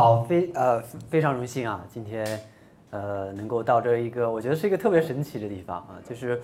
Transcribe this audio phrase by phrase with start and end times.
[0.00, 2.40] 好，非呃非常荣幸啊，今天
[2.88, 6.40] 呃能够到这一个，我觉得是一个特别神奇的地方啊，就是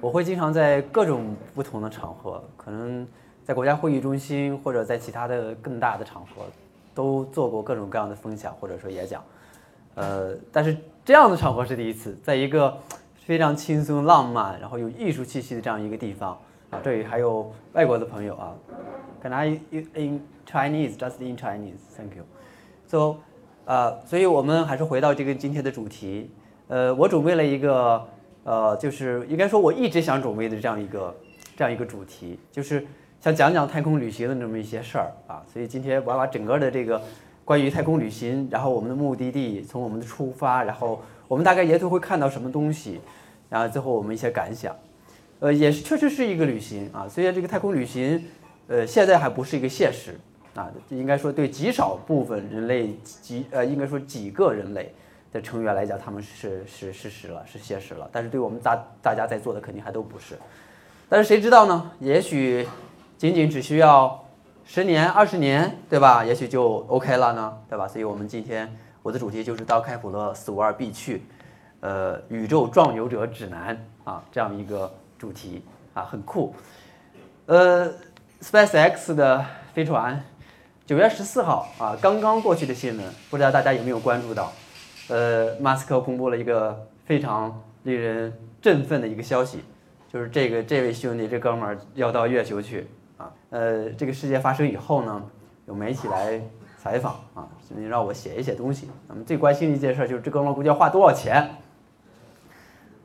[0.00, 3.06] 我会经常在各种不同的场合，可能
[3.44, 6.42] 在国家会议中心或者在其他的更大的场合，
[6.96, 9.22] 都做过各种各样的分享或者说演讲，
[9.94, 12.76] 呃，但是这样的场合是第一次，在一个
[13.24, 16.36] 非常轻松浪漫，然后有艺术气息的这样一个地方
[16.70, 18.52] 啊，这里还有外国的朋友啊
[19.22, 21.78] ，Can I in Chinese just in Chinese?
[21.96, 22.24] Thank you.
[22.88, 23.16] So，
[23.64, 26.30] 呃，所以我们还是回到这个今天的主题。
[26.68, 28.06] 呃，我准备了一个，
[28.44, 31.16] 呃，就是应该说我一直想准备的这样一个
[31.56, 32.86] 这样一个主题，就是
[33.20, 35.42] 想讲讲太空旅行的那么一些事儿啊。
[35.52, 37.02] 所以今天我要把整个的这个
[37.44, 43.00] 关于太空旅行，然后我们的目的地，从我们的出发，然后我们大概沿途会看到什么东西，
[43.48, 44.74] 然后最后我们一些感想。
[45.40, 47.08] 呃，也是确实是一个旅行啊。
[47.08, 48.24] 虽然这个太空旅行，
[48.68, 50.18] 呃，现在还不是一个现实。
[50.56, 54.94] 啊，应该说对极少部分人类几呃，应该说几个人类
[55.32, 58.08] 的成员来讲，他们是是事实了，是现实了。
[58.10, 60.34] 但是对我们大大家在做的肯定还都不是。
[61.08, 61.90] 但是谁知道呢？
[62.00, 62.66] 也许
[63.18, 64.24] 仅仅只需要
[64.64, 66.24] 十年、二十年，对吧？
[66.24, 67.86] 也许就 OK 了呢，对吧？
[67.86, 71.22] 所以我们今天我的主题就是到开普勒四五二 b 去，
[71.80, 76.54] 呃，宇宙壮游者指南啊，这样一个主题啊，很酷。
[77.44, 77.92] 呃
[78.40, 80.24] ，SpaceX 的飞船。
[80.86, 84.52] 九月十四号啊，刚刚过去的新闻，不知道大家有没有关注到？
[85.08, 89.64] 呃，马斯克公布了一个非常令人振奋的一个消息，
[90.08, 93.32] 就是这个这位兄弟这哥们儿要到月球去啊。
[93.50, 95.20] 呃，这个事件发生以后呢，
[95.66, 96.40] 有媒体来
[96.80, 98.88] 采访啊，所以让我写一写东西。
[99.08, 101.50] 那么最关心的一件事就是这哥们儿估计要花多少钱？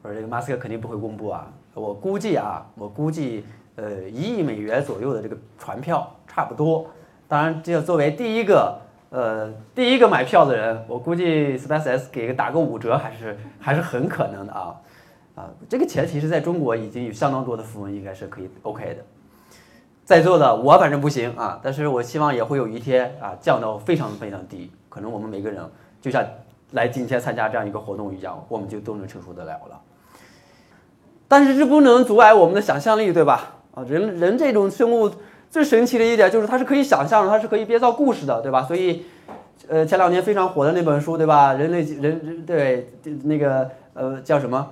[0.03, 3.43] 我说这个马斯克肯定不会公布啊，我估计啊，我估计
[3.75, 6.85] 呃一亿美元左右的这个船票差不多。
[7.31, 8.77] 当然，这作为第一个，
[9.09, 14.75] 呃，第一个买票的人，我估计 SpaceX 给个打个五折还是还是很可能的啊，
[15.35, 19.05] 啊，这个前提是在中国已经有相当多的富翁应该是可以 OK 的，
[20.03, 25.63] 在座的我反正不行啊，但是我希望也会有一天啊降到非常非常低，可能我们每个人
[26.01, 26.21] 就像
[26.71, 29.79] 来今天参加这样一个活动一样，我们就都能承受得了了。
[31.29, 33.53] 但是这不能阻碍我们的想象力，对吧？
[33.73, 35.09] 啊，人人这种生物。
[35.51, 38.63] 最神奇的一点就是它是可以想象的，它是可以编造故事的，对吧？
[38.63, 39.03] 所以，
[39.67, 41.53] 呃，前两年非常火的那本书，对吧？
[41.53, 42.89] 人类人人对
[43.25, 44.69] 那个呃叫什么？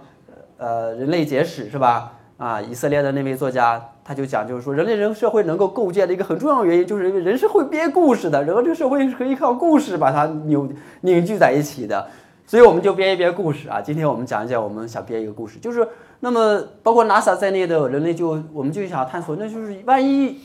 [0.58, 2.14] 呃，人类简史是吧？
[2.38, 10.70] 啊，以色列的那位作家他就讲，就是说人类人社会能够构建的一个很重要的原因，就是因为人是会编故事的，然后这个社会是可以靠故事把它扭
[11.02, 12.08] 凝聚在一起的。
[12.48, 13.82] 所以我们就编一编故事啊。
[13.82, 15.86] 今天我们讲一讲我们想编一个故事，就是
[16.22, 20.40] 那么包括 NASA 在内的人类就我们就想探索，那就是万一。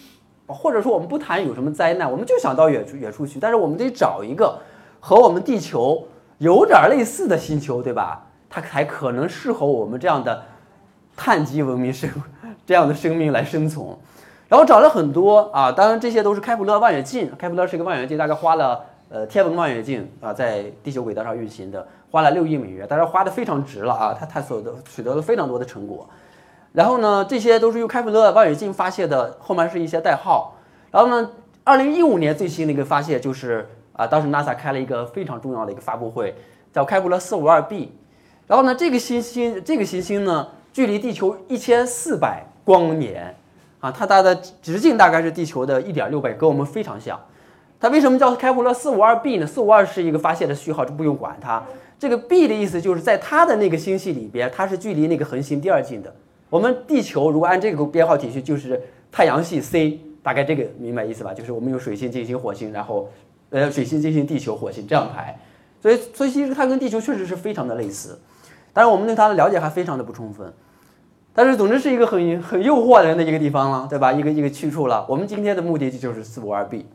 [0.46, 4.58] 或者说我们不谈有什么灾难，我们就想到远处远处去，但是我们得找一个
[5.00, 6.06] 和我们地球
[6.38, 8.26] 有点类似的星球，对吧？
[8.50, 10.42] 它才可能适合我们这样的
[11.16, 12.08] 碳基文明生
[12.64, 13.86] 这样的生命来生存。
[14.46, 17.32] 然后找了很多啊，当然这些都是开普勒望远镜。
[17.38, 26.08] 开普勒是一个望远镜，大概花了呃天文望远镜啊，在地球轨道上运行的，花了六亿美元，但是花的非常值了啊，它探索的取得了非常多的成果。
[26.74, 30.56] 然后呢，这些都是用开普勒望远镜发现的，后面是一些代号。
[30.90, 31.30] 然后呢，
[31.62, 36.34] 二零一五年最新的一个发现就是啊，当时 NASA 开了一个非常重要的一个发布会，
[36.72, 37.92] 叫开普勒四五二 b。
[38.48, 43.36] 然后呢，这个行星这个行星呢，距离地球一千四百光年
[43.78, 47.16] 啊，它它的直径大概是地球的一点六倍，跟我们非常像。
[47.78, 49.46] 它为什么叫开普勒四五二 b 呢？
[49.46, 51.62] 四五二是一个发现的序号，就不用管它。
[52.00, 56.12] 这个 b 的意思就是在它的那个星系里边，它是距离那个恒星第二近的。
[56.54, 61.34] 我们地球如果按这个编号体系，就是太阳系 C，大概这个明白意思吧？
[61.34, 63.10] 就是我们用水星、金星、火星，然后
[63.50, 65.36] 呃水星、金星、地球、火星这样排，
[65.82, 68.20] 所以所以其实它跟地球确实是非常的类似，
[68.72, 70.54] 当然我们对它的了解还非常的不充分，
[71.34, 74.12] 但是总之是一个很很诱惑人的一个地方了，对吧？
[74.12, 75.04] 一个一个去处了。
[75.08, 76.86] 我们今天的目的地就是四五二 b，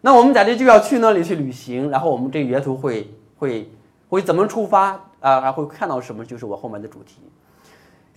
[0.00, 3.70] 那我们假定就要去那里去旅行，然后我们这个沿途会会
[4.08, 5.40] 会怎么出发啊？
[5.40, 6.24] 还会看到什么？
[6.24, 7.22] 就是我后面的主题。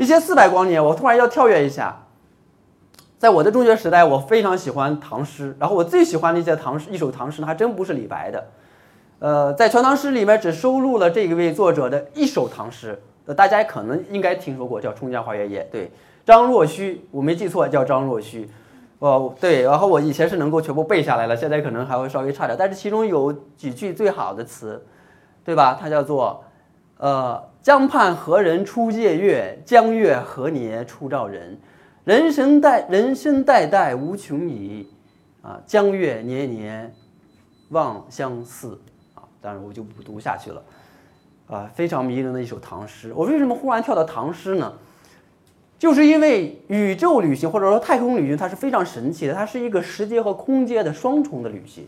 [0.02, 1.96] 一千四百光年，我突然要跳跃一下。
[3.20, 8.48] 在我的中学时代，我非常喜欢唐诗，然后我最喜欢的一些唐诗，一首唐诗呢，还真不是李白的。
[9.20, 15.62] 呃，在《全唐诗》里面只收录了这一位作者的一首唐诗，呃，大家可能应该听说过，叫《春江花月夜》。
[15.72, 15.92] 对，
[16.26, 18.50] 张若虚，我没记错，叫张若虚。
[18.98, 24.84] 哦，对，然后我以前是能够全部背下来了，现在可能还会稍微差点，但是其中有几句最好的词，
[25.46, 25.78] 对吧？
[25.80, 26.44] 它叫做，
[27.02, 27.52] 呃。
[27.62, 29.62] 江畔何人初见月？
[29.64, 31.60] 江月何年初照人？
[32.04, 34.88] 人生代人生代代无穷已，
[35.44, 36.92] 啊，江月年年
[37.70, 38.82] 望相似。
[39.14, 40.64] 啊当然我就不读下去了，
[41.46, 43.14] 啊，非常迷人的一首唐诗。
[43.16, 44.74] 我为什么忽然跳到唐诗呢？
[45.78, 51.88] 就是因为宇宙旅行或者说太空旅行，它是非常神奇的，它是一个时间和空间的双重的旅行。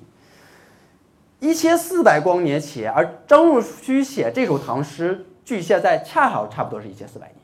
[1.43, 7.35] 一千四百光年前，而张若虚写这首唐诗，距现在恰好差不多是一千四百年。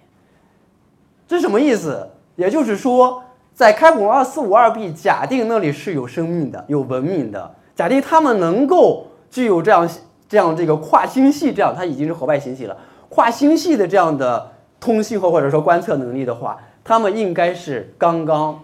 [1.27, 2.09] 这什么意思？
[2.37, 3.21] 也就是说，
[3.53, 9.89] 在开普勒二四五二 b，假定那里是有生命的、有文明的，假定他们能够具有这样
[10.29, 12.77] 这样这个跨星系这样，它已经是河外星系了，
[13.09, 14.51] 跨星系的这样的。
[14.79, 18.63] 通信和或者说观测能力的话，他们应该是刚刚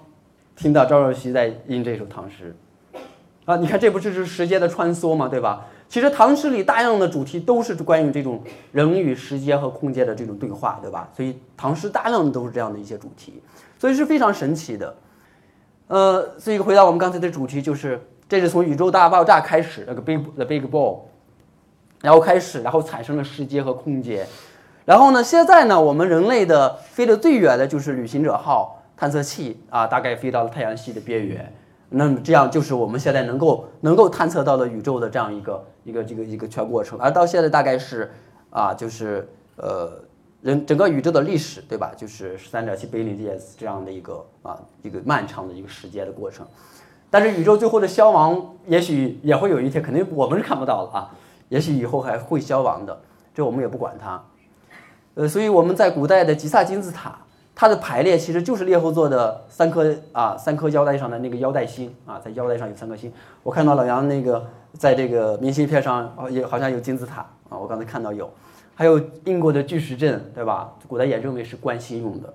[0.56, 2.56] 听到赵若虚在吟这首唐诗
[3.46, 3.56] 啊！
[3.58, 5.28] 你看，这不就是时间的穿梭吗？
[5.28, 5.66] 对吧？
[5.88, 11.08] 其实唐诗里大量的主题都是关于这种人与时间和空间的这种对话，对吧？
[11.16, 13.42] 所以唐诗大量的都是这样的一些主题，
[13.78, 14.96] 所以是非常神奇的。
[15.88, 21.02] 呃，所以回到我们刚才的主题，就是这是从宇宙大爆炸开始，那个 big the big ball，
[22.02, 24.26] 然后开始，然后产生了时间和空间。
[24.86, 25.24] 然后呢？
[25.24, 25.80] 现在呢？
[25.80, 31.54] 我们人类的飞得最远的就是旅行者号探测器啊，大概飞到了太阳系的边缘。
[31.90, 36.98] 那么这样就是我们现在能够能够探测到的宇宙的这样一个一个这个一个全过程。
[37.00, 38.12] 而到现在大概是
[38.50, 39.28] 啊，就是
[39.58, 39.92] 呃
[40.42, 41.92] 人整个宇宙的历史，对吧？
[41.96, 46.46] 就是十三点七 billion years 这样的一个啊一个漫长的一个时间的过程。
[47.10, 51.12] 但是宇宙最后的消亡，也许也会有一天，肯定我们是看不到了啊。
[51.50, 53.00] 也许以后还会消亡的，
[53.34, 54.22] 这我们也不管它。
[55.14, 57.18] 呃，所以我们在古代的吉萨金字塔，
[57.56, 63.12] 它的排列其实就是猎户座的三颗啊，三颗腰带上的那个腰带星啊，在腰带上有三颗星。
[63.44, 68.30] 我看到老杨那个在这个明信片上也好像有金字塔啊，我刚才看到有，
[68.76, 70.74] 还有英国的巨石阵，对吧？
[70.86, 72.34] 古代也认为是观星用的，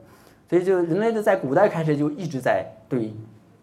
[0.48, 3.12] 所以就人类的在古代开始就一直在对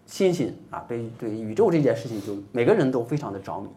[0.05, 3.69] 星星啊，对对宇宙这件事情，就每个人都非常的着迷。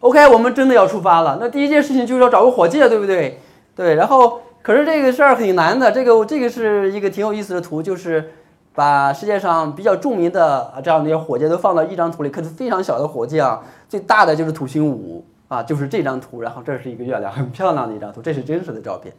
[0.00, 3.40] OK，我们真的要出发了，那第一件事情就是要找个火箭，对不对？
[3.74, 5.92] 对，然后可是这个事儿很难的。
[5.92, 8.32] 这个这个是一个挺有意思的图，就是
[8.74, 16.40] 把世界上比较著名的啊这样的一些火箭都放到一张图里，可是非常小的火箭啊，最大的就是土星五啊，就是这张图。
[16.40, 19.14] 然后这是一个月亮，很漂亮的一张图，这是真实的照片，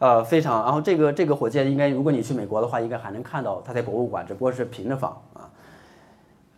[0.00, 0.64] 呃，非常。
[0.64, 5.46] 然后这个这个火箭应该，如果你去美国的话，应该还能看到它在博物馆，只不过是平着放啊。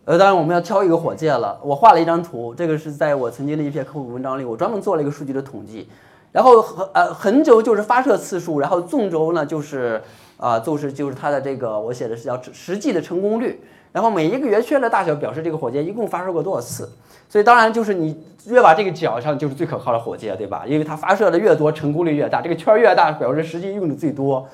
[0.05, 1.59] 呃，当然我们要挑一个火箭了。
[1.61, 5.87] 我画了一张图，这个是在我曾经的一篇科普文章里，我专门做了一个数据的统计。
[6.35, 10.01] 然后横呃横轴就是发射次数，然后纵轴呢就是
[10.35, 13.57] 啊就是就是它的这个我写的是叫实际的成功率，
[13.93, 16.91] 然后每一个圆圈的大小表示这个火箭一共发射过多少次，
[17.29, 20.65] 所以当然就是你越把这个角上就是最可靠的火箭，对吧？
[20.67, 24.45] 因为它发射的越多，成功率越大，这个圈儿越大表示实际用的最多，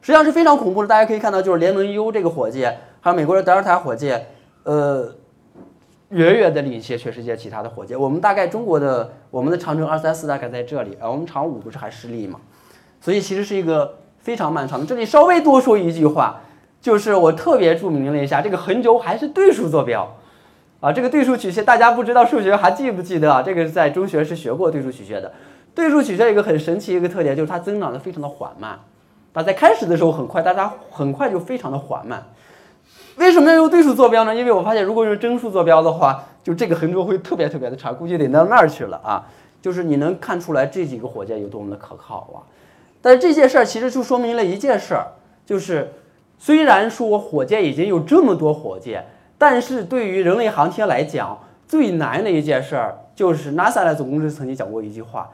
[0.00, 0.88] 实际上是非常恐怖的。
[0.88, 4.24] 大家可以看到，就是联盟 U 这个火箭，还有美国的德尔塔火箭，
[4.64, 5.12] 呃。
[6.10, 7.98] 远远的领先全世界其他的火箭。
[7.98, 12.40] 我们大概中国的我们的长征二三四大概在这里，而我们长五不是还失利吗？
[13.00, 14.86] 所以其实是一个非常漫长的。
[14.86, 16.40] 这里稍微多说一句话，
[16.80, 20.16] 就是我特别注明了一下，这个横轴还是对数坐标
[20.80, 20.92] 啊。
[20.92, 23.42] 这个对数曲线大家不知道数学还记不记得啊？
[23.42, 25.32] 这个是在中学是学过对数曲线的。
[25.74, 28.78] 对数曲线一个很神奇一个特点就是它增长的非常的缓慢，
[29.34, 32.24] 啊，在开始的时候很快，但它很快就非常的缓慢。
[33.16, 34.34] 为什么要用对数坐标呢？
[34.34, 39.26] 因为我发现，如果用真数坐标的话，就这个横轴会特别特别的长，估计得到那儿去了啊。
[39.62, 42.38] 就是你能看出来这几个火箭有多么的可靠啊。
[43.00, 45.06] 但是这件事儿其实就说明了一件事儿，
[45.46, 45.92] 就是
[46.38, 49.06] 虽然说火箭已经有这么多火箭，
[49.38, 55.30] 但是对于人类航天来讲，最难的一件事儿就是 NASA 的总工程师曾经讲过一句话：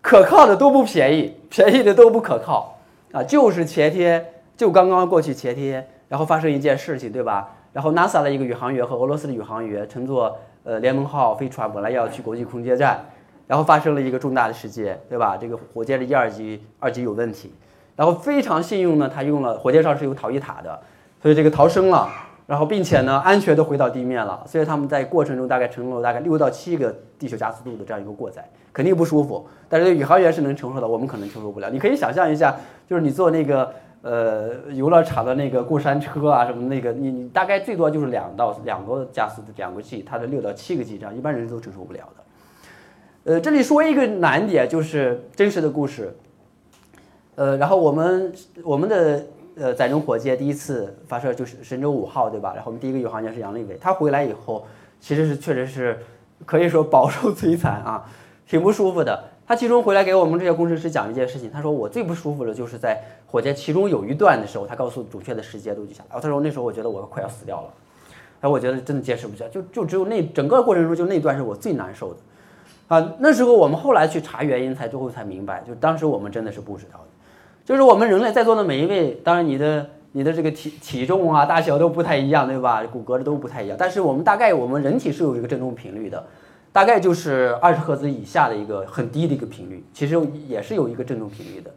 [0.00, 2.78] 可靠的都不便宜，便宜的都不可靠
[3.12, 3.22] 啊。
[3.22, 4.24] 就是前天，
[4.56, 5.86] 就刚刚过去前天。
[6.10, 7.50] 然后发生一件事情，对吧？
[7.72, 12.98] 然后 NASA 的一个宇航员和俄罗斯的宇航员乘坐呃联盟号飞船，本来要去国际空间站，
[13.46, 15.36] 然后发生了一个重大的事件，对吧？
[15.36, 17.54] 这个火箭的一二级二级有问题，
[17.94, 20.80] 然后非常幸运呢，他用了火箭上是有逃逸塔的，
[21.22, 22.08] 所以这个逃生了，
[22.48, 24.42] 然后并且呢安全的回到地面了。
[24.48, 29.46] 所以他们在过程中大概承受了大概六到七个地球加速度的这样一个过载，肯定不舒服。
[29.68, 31.70] 但是宇航员是能承受的，我们可能承受不了。
[31.70, 32.56] 你可以想象一下，
[32.88, 33.72] 就是你坐那个。
[34.02, 43.34] 呃，游乐场的那个过山车啊，什么那个，你你大概最多就是两到两个加速的两个 G，它的六到七个 G 这样，一般人都承受不了的。
[43.34, 46.16] 呃，这里说一个难点，就是真实的故事。
[47.34, 48.32] 呃，然后我们
[48.64, 49.26] 我们的
[49.56, 52.52] 呃载人火箭第一次发射就是神舟五号，对吧？
[52.54, 54.66] 然后我们第一个宇航员是杨利伟，他回来以后
[54.98, 55.98] 其实是确实是
[56.46, 58.10] 可以说饱受摧残啊，
[58.46, 59.22] 挺不舒服的。
[59.50, 66.20] 他其中回来给我们这些工程师讲一件事情，他说我最不舒服的就是在火箭其中有一段的时候，他告诉准确的时间都记下来。
[66.20, 67.68] 他说那时候我觉得我快要死掉了，
[68.42, 72.20] 哎，我觉得真的坚持不下，就就只有那整个过程中就那段是我最难受的。
[72.86, 77.06] 啊，那时候我们后来去查原因，才最后才明白，就当时我们真的是不知道的，
[77.64, 82.84] 就是我们人类在座的每一位，当然你的你的这个体体重啊、大小都不太一样，对吧？
[82.84, 86.24] 骨骼的都不太一样，但是我们大概我们人体是有一个振动频率的，
[86.72, 91.70] 大概就是二十赫兹以下的一个很低的一个频率，其实也是有一个振动频率的。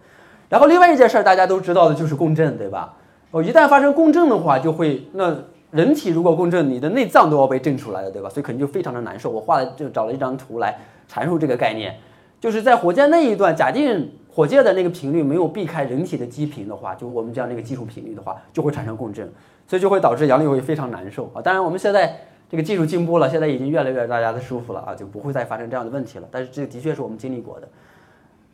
[0.49, 2.93] 然后另外一件事儿大家都知道的就是共振，对吧？
[3.31, 5.35] 哦，一旦发生共振的话，就会那。
[5.73, 8.29] 人体如果共振，你的内脏都要被震出来的，对吧？
[8.29, 9.31] 所以肯定就非常的难受。
[9.31, 10.77] 我画了就找了一张图来
[11.11, 11.97] 阐述这个概念，
[12.39, 19.27] 就是在火箭那一段，假定火箭的那个频率没有避开人体的基频的话，就我们讲那个基础频率的话，就会产生共振，
[19.65, 21.41] 所以就会导致杨丽会非常难受啊。
[21.41, 22.15] 当然我们现在
[22.53, 26.27] 这个技术进步了，现在已经越来越大家的舒服了啊，就不会再发生这样的问题了。
[26.29, 27.67] 但是这的确是我们经历过的。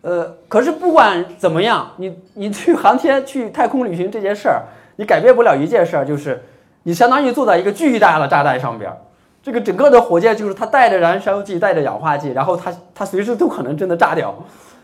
[0.03, 4.63] 呃，可是不管怎么样，你你去航天去太空旅行这件事儿，
[4.96, 6.41] 你改变不了一件事儿，就是。
[6.84, 8.98] 你相当于坐在一个巨大的炸弹上边儿，
[9.44, 14.34] 这个整个的火箭就是它带着燃烧剂，带着氧化剂，然后它它随时都可能真的炸掉。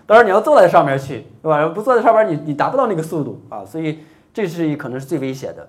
[0.06, 1.66] 当然你要坐在上面去，对吧？
[1.70, 4.00] 不坐在上边，你你达不到那个速度啊，所以
[4.34, 5.66] 这是可能是最危险的。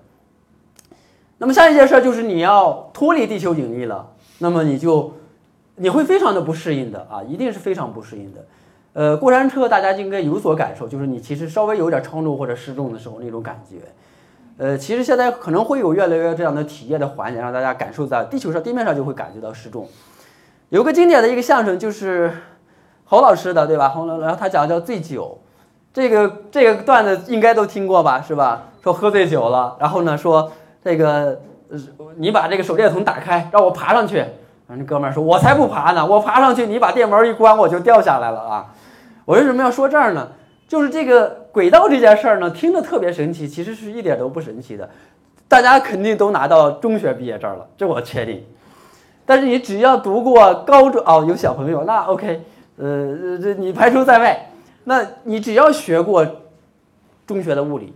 [1.37, 4.07] 那么下一件事就是你要脱离地球引力了，
[4.39, 5.13] 那么你就
[5.75, 8.45] 你会非常的不适应的啊，一定是非常不适应的。
[8.93, 13.75] 呃，过山车大家应该有所感受，就是你其实稍微有点超重或者失重的时候那种感觉。
[14.57, 19.87] 呃，其实现在可能会有越来越这样的体验的环节，让大家感受在地球上地面上就会感觉到失重。
[20.69, 22.33] 有个经典的一个相声就是
[23.05, 23.89] 侯老师的，对吧？
[23.89, 25.37] 侯老，然后他讲叫醉酒，
[25.93, 28.63] 这个这个段子应该都听过吧，是吧？
[28.81, 30.51] 说喝醉酒了，然后呢说
[30.83, 31.41] 这个
[32.17, 34.25] 你把这个手电筒打开，让我爬上去。
[34.67, 38.73] 那哥们儿说：“我才不爬呢，我爬上去，你把电门一关，我就掉下来了啊！”
[39.23, 40.27] 我为什么要说这儿呢？
[40.67, 44.89] 就是这个轨道这件事儿呢，听着特别神奇，其实是一点都不神奇的。
[45.47, 48.43] 大家肯定都拿到中学毕业证了，这我确定。
[49.25, 52.41] 但是你只要读过高中哦，有小朋友那 OK，
[52.77, 54.51] 呃，这你排除在外。
[54.83, 56.25] 那你只要学过
[57.25, 57.93] 中学的物理，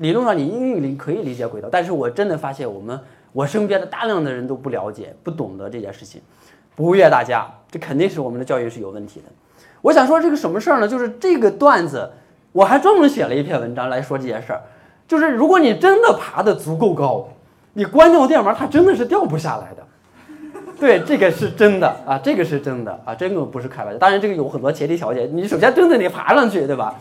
[0.00, 1.68] 理论上你英语理可以理解轨道。
[1.70, 2.98] 但是我真的发现，我们
[3.32, 6.20] 我身边的大量的人都不了解、不懂得这件事情，
[6.74, 9.26] 不怨大家，这肯定是我们的教育是有问题的。
[9.82, 10.88] 我想说这个什么事儿呢？
[10.88, 12.10] 就是这个段子，
[12.52, 14.60] 我还专门写了一篇文章来说这件事儿。
[15.06, 17.28] 就是如果你真的爬得足够高，
[17.72, 19.82] 你关掉电门，它真的是掉不下来的。
[20.78, 23.98] 对，这个是真的啊，这个是真的啊，这个不是开玩笑。
[23.98, 26.94] 当然，这个有很多前提条件，你首先真的得爬上去，对吧？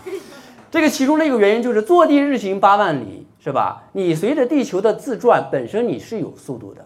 [0.71, 3.83] 这个其中的一个原因就是坐地日行八万里，是吧？
[3.93, 6.85] 你随着地球的自转，本身你是有速度的。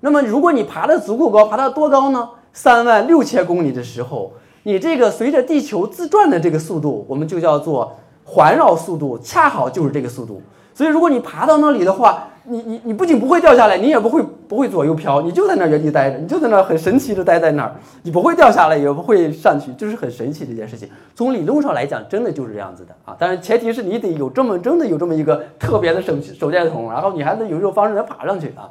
[0.00, 2.30] 那么如果你爬得足够高，爬到多高呢？
[2.52, 4.32] 三万六千公里的时候。
[4.64, 10.42] 你这个随着地球自转的这个速度，我们就叫做环绕速度，恰好就是这个速度。
[10.78, 20.88] 所以如果你爬到那里的话，你你你不仅不会掉下来，你也不会不会左右飘，你就在那原地待着，你就在那很神奇的待在那儿，你不会掉下来，也不会上去，就是很神奇的一件事情。
[21.16, 23.16] 从理论上来讲，真的就是这样子的啊。
[23.18, 28.70] 但是前提是你得有这么真的有这么一个特别的手手电筒，然后你还得有一种方式能爬上去啊。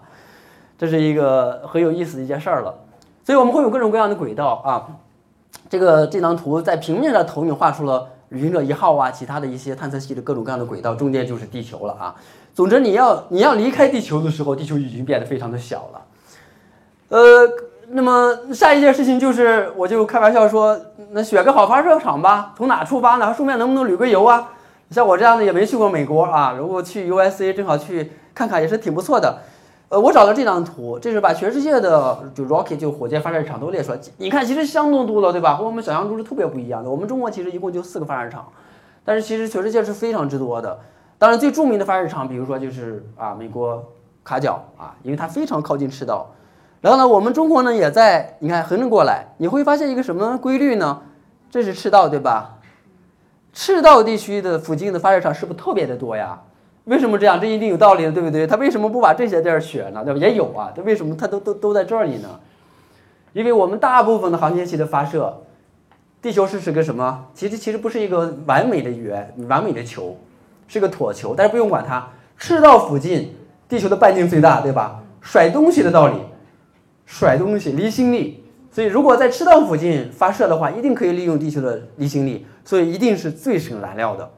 [0.77, 2.73] 这是一个很有意思的一件事儿了。
[3.25, 4.87] 所以我们会有各种各样的轨道啊。
[5.69, 12.15] 这个这张图在平面上投影画出了旅行者一号啊，其他的一些探测器的各种各样的轨道，中间就是地球了啊。
[12.53, 16.01] 总之，你要你要离开地球的时候，地球已经变得非常的小了。
[17.09, 17.47] 呃，
[17.89, 20.77] 那么下一件事情就是，我就开玩笑说，
[21.11, 23.33] 那选个好发射场吧，从哪出发呢？
[23.33, 24.49] 顺便能不能旅个游啊？
[24.89, 29.41] 像我这样的也没去过美国啊，如果去 USA 正好去看看也是挺不错的。
[29.89, 33.99] 呃，我找到这张图，这是把全世界的就 rocket 就火箭发射场都列出来。
[34.17, 35.55] 你看，其实相当多了，对吧？
[35.55, 36.89] 和我们想象中是特别不一样的。
[36.89, 38.45] 我们中国其实一共就四个发射场，
[39.05, 40.77] 但是其实全世界是非常之多的。
[41.17, 43.81] 当然，最著名的发射场，比如说就是啊，美国
[44.25, 46.27] 卡角啊，因为它非常靠近赤道。
[46.81, 51.01] 然后呢，我们中国呢也在，你看横着过来，你会发现一个什么规律呢？
[51.49, 52.57] 这是赤道，对吧？
[53.53, 56.39] 赤道地区的附近的发射场是不是特别的多呀？
[56.87, 57.39] 为什么这样？
[57.39, 58.47] 这一定有道理的，对不对？
[58.47, 60.05] 他为什么不把这些地儿选呢？
[60.05, 60.19] 对吧？
[60.19, 62.39] 也有啊，他为什么他都都都在这里呢？
[63.33, 65.41] 因为我们大部分的航天器的发射，
[66.21, 67.25] 地球是是个什么？
[67.33, 70.15] 其实其实不是一个完美的圆，完美的球，
[70.69, 71.35] 是个椭球。
[71.35, 73.35] 但是不用管它，赤道附近，
[73.67, 75.03] 地球的半径最大，对吧？
[75.19, 76.15] 甩东西的道理，
[77.05, 78.45] 甩东西离心力。
[78.71, 84.29] 所以如果在赤道附近发射的话，一定可以利用地球的离心力，所以一定是最省燃料的。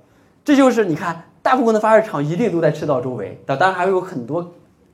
[0.43, 1.25] 这就是你看。
[1.41, 4.53] 大部分的发射场一定都在赤道周围，但当然还会有很多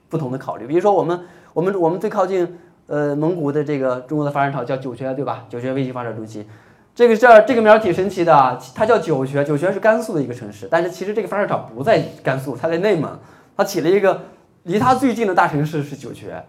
[0.09, 0.67] 不同的考虑。
[0.67, 1.19] 比如说，我们
[1.53, 5.45] 我们我们最靠近呃蒙古的这个中国的发射场叫酒泉，对吧？
[5.49, 6.45] 酒泉卫星发射中心，
[6.93, 9.43] 这个这这个名儿挺神奇的，它叫酒泉。
[9.43, 13.11] 酒泉是甘肃的一个城市，但是其实这个发射场不在甘肃，它在内蒙。
[13.57, 14.21] 它起了一个
[14.63, 16.43] 离它最近的大城市是酒泉，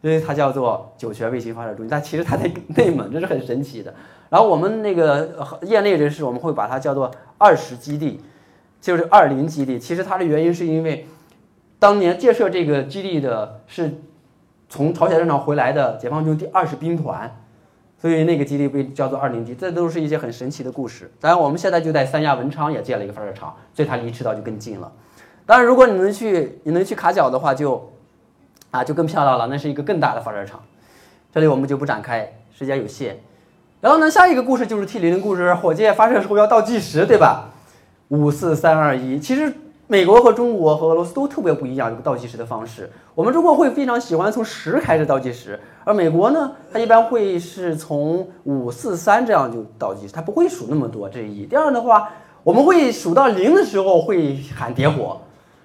[0.00, 1.88] 所以它叫做酒泉卫星发射中心。
[1.90, 3.92] 但其实它在内蒙，这是很神奇的。
[4.30, 5.28] 然后我们那个
[5.62, 8.20] 业内人士，我们会把它叫做二十基地，
[8.82, 9.78] 就是二零基地。
[9.78, 11.06] 其实它的原因是因为
[11.78, 13.94] 当年建设这个基地的是
[14.68, 17.34] 从朝鲜战场回来的解放军第二十兵团，
[17.98, 19.54] 所以那个基地被叫做二零基。
[19.54, 21.10] 这都是一些很神奇的故事。
[21.20, 24.92] 当然，我们现在就在三亚文昌也建了一个发射场，所以它离赤道就更近了。
[25.46, 27.92] 当然，如果你能去，你能去卡角的话，就
[28.70, 29.46] 啊就更漂亮了。
[29.46, 30.60] 那是一个更大的发射场。
[31.32, 33.18] 这里我们就不展开，时间有限。
[33.80, 37.50] 然后呢，下一个故事就是 T 零的故事，火箭发射时候要倒计时，对吧？
[38.12, 39.18] 五四三二一。
[39.18, 39.50] 其实
[39.86, 42.90] 美国和中国和俄罗斯都特别不一样，这个倒计时的方式。
[43.14, 51.08] 我们中国会非常喜欢从十开始倒计时，而美国呢，它一般会是从五四三这样就倒计时，它不会数那么多。
[51.08, 51.46] 这是一。
[51.46, 52.10] 第二的话，
[52.42, 55.18] 我们会数到零的时候会喊点火。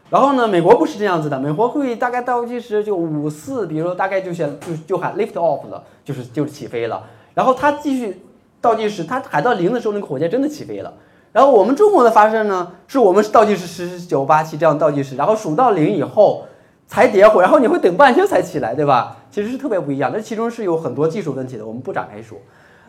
[0.10, 7.04] 然后呢，美国不是这样子的，美国会大概倒计时就五四，比如说大概就先就就喊 lift off 了，就是就是起飞了。
[7.34, 8.22] 然后它继续
[8.62, 10.94] 倒计时，它喊到零的时候，那个火箭真的起飞了。
[11.31, 16.46] 然后我们中国的发射呢，是我们倒计时十九八七这样倒计时，然后数到零以后
[16.88, 19.17] 才点火，然后你会等半天才起来，对吧？
[19.29, 22.38] 其实是特别不一样，这其中是有很多技术问题的，我们不展开说。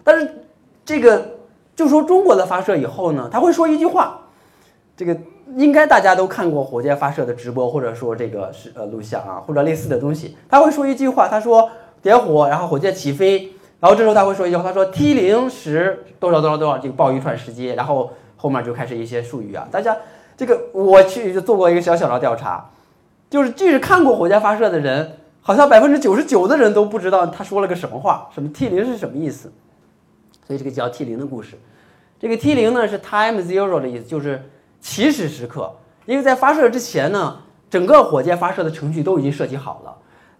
[0.03, 0.31] 但是
[0.85, 1.25] 这个
[1.77, 4.21] 就说中国的发射以后呢，他会说一句话，
[4.97, 5.17] 这个。
[5.57, 10.37] 应该大家都看过火箭发射的直播，或者说这个是呃录像啊，或者类似的东西。
[10.47, 11.71] 他会说一句话，他说
[12.03, 19.69] 点火，然后火箭起飞，然后这时候他会说一句话，他说 T 零时多少多少多少，这个报一串时间，然后后面就开始一些术语啊。
[19.71, 19.95] 大家
[20.35, 22.71] 这个我去就做过一个小小的调查，
[23.29, 29.53] 就是即使看过火箭发射的人，好像百分之九十九的人都不知道他说了个什么话，什么 T 零是什么意思。
[30.47, 31.59] 所以这个叫 T 零的故事，
[32.19, 34.43] 这个 T 零呢是 Time Zero 的意思，就是。
[34.81, 35.75] 起始时刻，
[36.07, 39.93] 因为在发射之前呢，整个火箭发射的程序都已经设计好了。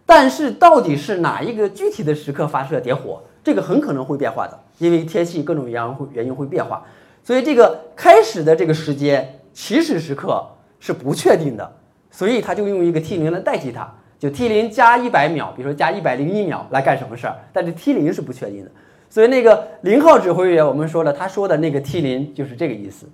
[0.07, 6.85] 但是到底是哪一个具体的时刻发射点火，这个很可能会变化的，因为天气各种原因会原因会变化。
[7.29, 10.43] 所以这个开始的这个时间起始时刻
[10.81, 11.73] 是不确定的，
[12.11, 13.87] 所以他就用一个 T 零来代替它，
[14.19, 18.71] 就 T 零加一百秒，比如说加一百零一秒来干什么事儿，但是 T 零是不确定的。
[19.11, 23.05] 所以那个零号指挥员，我们说了，他说的那个 T 零就是这个意思。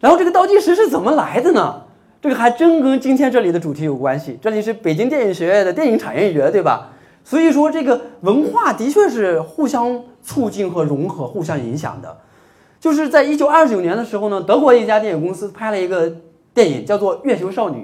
[0.00, 1.82] 然后这个倒计时是怎么来的呢？
[2.20, 4.38] 这个还真跟今天这里的主题有关系。
[4.42, 6.90] 这里是北京电影学院的电影产业学，对吧？
[7.24, 12.14] 所以说这个文化的确是互相促进和融合、互相影响的。
[12.80, 16.10] 就是在一九二九年的时候呢，德国一家电影公司拍了一个
[16.54, 17.76] 电影，叫做《月球少女》。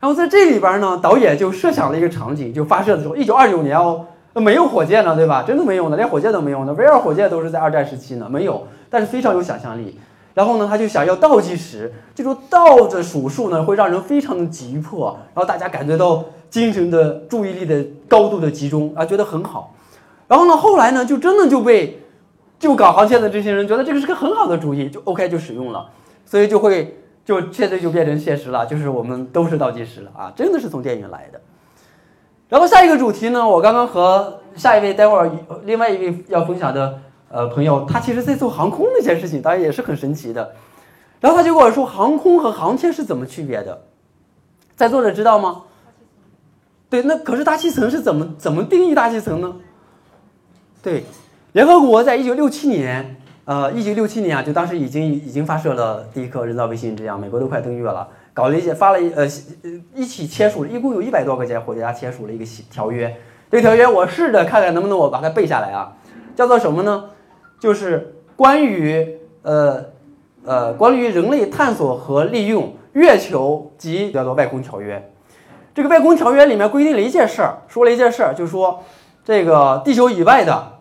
[0.00, 5.42] 然后在这里边呢，导演就设想了一个场景，就发射的时候，一九二九年哦，没有火箭呢，对吧？
[5.42, 6.72] 真的没有呢，连火箭都没有呢。
[6.72, 9.98] V 二火箭都是在二战时期呢，没有，但是非常有想象力。
[10.34, 19.74] 然后呢，他就想要倒计时，就说倒着数数呢，会让人非常的急迫，然后大家感觉到精神的注意力的高度的集中啊，觉得很好。
[20.28, 22.00] 然后呢，后来呢，就真的就被
[22.58, 25.88] 就搞航天的这些人觉得这个是个很好的主意，就 OK 就使用了，
[26.26, 31.40] 所以就会就现在就变成现实了，就是我们都是倒计时了啊，真的是从电影来的。
[32.48, 35.30] 然后下一个主题呢，我刚刚和下一位待会儿
[35.64, 37.00] 另外一位要分享的。
[37.30, 40.54] 呃，朋友，他其实在做航空那件事情，当然也是很神奇的。
[41.20, 43.82] 然后他就跟我说，航空和航天是怎么区别的？
[44.74, 45.64] 在座的知道吗？
[46.88, 49.56] 对，那可是大气层是怎么怎么定义大气层呢？
[50.82, 51.04] 对，
[51.52, 59.26] 联合国在一九六七年，呃，一九六七年啊，就当时已经已经发射了第一颗人造卫星，这样美国都快登月了，搞了一些发了一呃
[59.94, 63.16] 一起签署了，一共有一百多个国家签署了一个条约。
[63.50, 65.96] 这个条约我试着看看能不能我把它背下来啊，
[66.36, 67.06] 叫做什么呢？
[67.58, 69.86] 就是关于呃
[70.44, 75.10] 呃关于人类探索和利用月球及叫做外空条约。
[75.74, 78.84] 这个外空条约里面规定了一件事儿，说了一件事儿，就是说
[79.24, 80.77] 这个地球以外的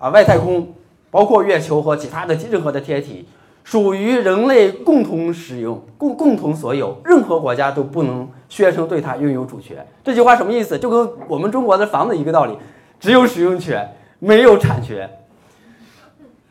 [0.00, 0.66] 啊外太空，
[1.10, 3.28] 包括月球和其他的任何的天体，
[3.62, 9.86] 属于人类共同使用、共共同所有，任何国家都不能宣称对它拥有主权。
[10.02, 10.78] 这句话什么意思？
[10.78, 12.56] 就跟我们中国的房子一个道理，
[12.98, 13.86] 只有使用权，
[14.18, 15.08] 没有产权。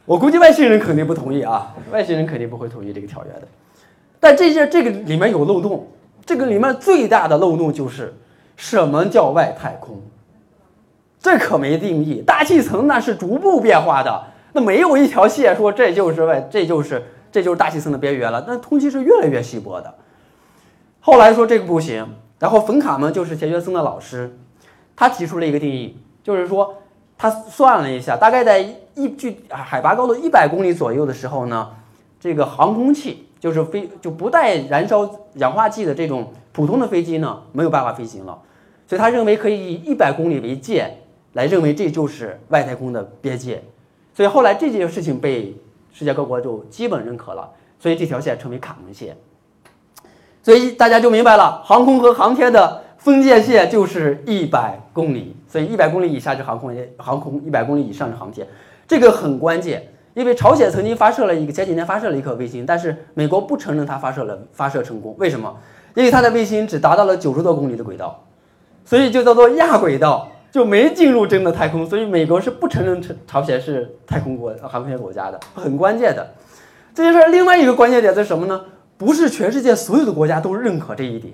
[0.05, 3.47] 我估计外星人肯定不同意啊，外星人肯定不会同意这个条约的。
[4.19, 5.88] 但这些这个里面有漏洞，
[6.23, 8.13] 这个里面最大的漏洞就是
[8.55, 9.99] 什么叫外太空？
[11.19, 12.21] 这可没定义。
[12.25, 18.43] 大气层那是逐步变化的，那没有一条线说这就是外，这就是这就是大气层的边缘了。
[18.47, 19.93] 那空气是越来越稀薄的。
[20.99, 22.08] 后来说这个不行，
[22.39, 24.38] 然后冯卡门就是钱学森的老师，
[24.95, 26.75] 他提出了一个定义，就是说。
[27.21, 31.69] 他算了一下，大概在一距海拔高度一百公里左右的时候呢，
[32.17, 38.39] 这个航空器就是飞就不带燃烧氧化剂的这种普通的飞机呢，没有办法飞行了。
[38.88, 40.89] 所以他认为可以以一百公里为界
[41.33, 43.63] 来认为这就是外太空的边界。
[44.13, 45.55] 所以后来这件事情被
[45.91, 49.15] 世界各国就基本认可了，所以这条线称为卡门线。
[50.41, 55.35] 所以大家就明白了，航空和航天的分界线就是一百公里。
[55.47, 58.47] 所以一百公里以下是航空，航空一百公里以上是航天，
[58.87, 59.87] 这个很关键。
[60.15, 65.15] 因为朝鲜曾经发射了一个前几年发射了一颗卫星，但是美国不承认它发射了发射成功。
[65.17, 65.55] 为什么？
[65.95, 68.23] 因为它的卫星只达到了九十多公里的轨道，
[68.83, 71.85] 所以就叫做亚轨道，就没进入真的太空。
[71.85, 76.27] 所以美国是不承认朝朝鲜是太空国航天国家的，很关键的。
[76.93, 78.62] 这件事另外一个关键点在什么呢？
[78.97, 81.33] 不是全世界所有的国家都认可这一点，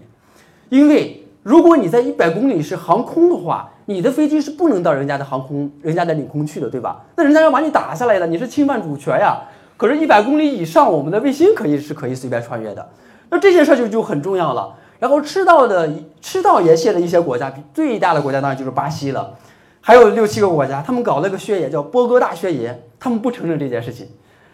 [0.70, 3.72] 因为如果你在一百公里是航空的话。
[3.88, 7.06] 你的飞机是不能到人家的航空、人家的领空去的，对吧？
[7.16, 9.40] 那人家要把你打下来的，你是侵犯主权呀。
[9.78, 12.90] 可是，一百公里以上，我们的卫星可以是可以随便穿越的。
[13.30, 14.74] 那这件事就就很重要了。
[15.06, 15.88] 然后，赤道的
[16.20, 19.36] 赤道沿线的一些国家，最大的国家当然就是巴西了，
[19.80, 24.08] 还有六七个国家，他们搞了个宣言叫波哥大宣言，他们不承认这件事情，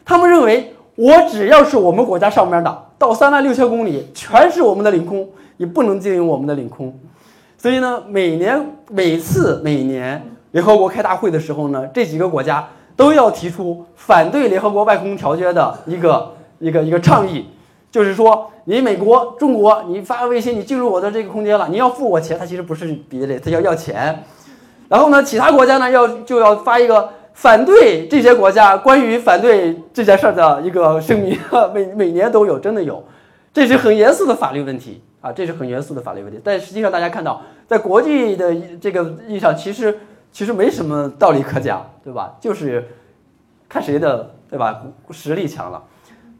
[0.04, 6.94] 他们认为我只要是我们国家上面的，到三万六千公里全是我们的领空，你不能进入我们的领空。
[7.58, 17.46] 所以呢，每年每次每年联合国开大会的时候呢，这几个国家都要提出反对联合国外空条约的一个一个一个倡议，
[17.90, 22.38] 就是说，你美国、中国，你发个卫星，你进入我的这个空间了，你要付我钱。
[22.38, 24.24] 他其实不是别的，他要要钱。
[24.88, 31.38] 然后呢，其他国家呢要就要发一个反对这些国家关于反对这件事儿的一个声明，
[31.74, 33.04] 每每年都有，真的有，
[33.54, 35.02] 这是很严肃的法律问题。
[35.22, 40.00] 啊，这是很严肃的法律问题，但实际上大家看到，在国际的这个意义上，其实
[40.32, 42.36] 其实没什么道理可讲，对吧？
[42.40, 42.88] 就是
[43.70, 44.82] 看谁的，对吧？
[45.12, 45.80] 实力强了。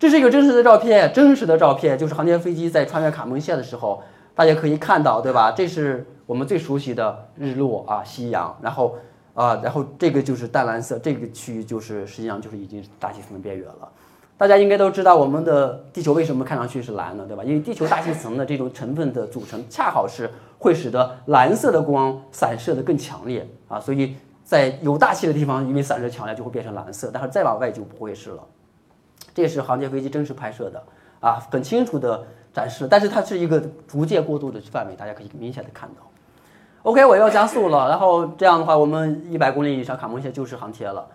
[0.02, 4.02] 这是一个真实的照片，真实的照片就是航天飞机在穿越卡门线的时候，
[4.34, 5.52] 大家可以看到，对吧？
[5.52, 8.96] 这是我们最熟悉的日落啊，夕阳，然后
[9.36, 13.88] 啊，然后这个就是淡蓝色，这个区域就是实际上就是已经大气层的边缘了。
[14.40, 17.44] 大家应该都知道，我们的地球为什么看上去是蓝的，对吧？
[17.44, 23.80] 因为地球大气层的这种成分的组成，恰好是会使得蓝色的光散射的更强烈啊。
[23.80, 28.40] 所以在有大气的地方，因为散射强烈就会变成蓝色，但是再往外就不会是了。
[29.34, 30.84] 这是航天飞机真实拍摄的
[31.20, 32.88] 啊，很清楚的展示。
[32.90, 36.02] 但是它是一个逐渐过渡的范围，大家可以明显的看到。
[36.84, 41.06] OK，我要加速了，然后这样的话，我们一百公里以上卡门线就是航天了。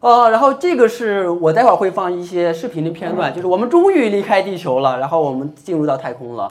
[0.00, 6.50] 呃，然后这个是我待会儿会放一些视频的片段，就是我们终于离开地球了，然后我们进入到太空了，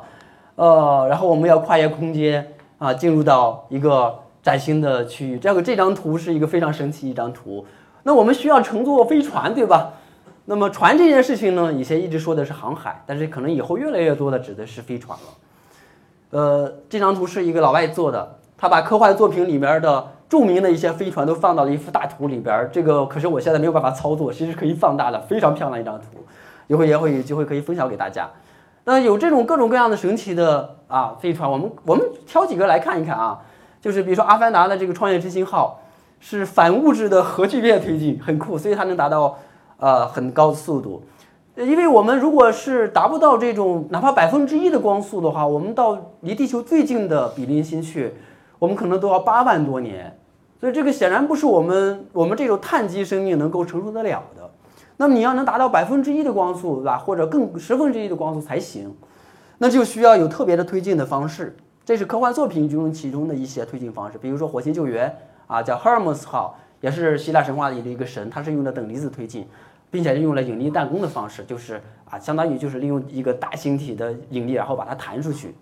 [0.55, 5.39] 呃，然后我们要跨越空间啊，进入到一个崭新的区域。
[5.39, 7.65] 这个这张图是一个非常神奇一张图。
[8.03, 9.93] 那我们需要乘坐飞船，对吧？
[10.49, 15.25] 那么船这件事情呢，以前一直说的是航海，但是可能以后越来越多的指的是飞船了。
[16.31, 20.13] 呃，这张图是一个老外做的，他把科幻作品里面的。
[20.29, 26.05] 著名的一些飞船都放到了一幅大图里边，这个可是我现在没有办法操作，其实可以放大的，非常漂亮一张图，
[26.67, 28.29] 以后也会有机会可以分享给大家。
[28.83, 33.39] 那有这种各种各样的神奇的啊飞船，我们我们挑几个来看一看啊，
[33.79, 35.79] 就是比如说阿凡达的这个创业之星号，
[36.19, 39.39] 是反物质的核聚变推进，很酷，所以它能达到
[39.77, 41.03] 呃很高的速度。
[41.55, 48.13] 因为我们如果是达不到这种哪怕百分之一的光速的话，我们到离地球最近的比邻星去。
[48.59, 50.19] 我们可能都要八万多年，
[50.59, 54.49] 所以这个显然不是我们我们这种碳基生命能够承受得了的。
[54.97, 56.97] 那么你要能达到百分之一的光速，对吧？
[56.97, 58.91] 或者更十分之一的光速才行，
[59.59, 61.55] 那就需要有特别的推进的方式。
[61.85, 69.47] 这是科幻作品中其中的一些推进方式，比如说火星救援啊，叫 Hermes 号，也是希腊神话里的一个神，它是用的等离子推进，
[69.89, 75.55] 并且是用了引力弹弓的方式，就是啊，相当于就是利用一个大星体的引力，然后把它弹出去。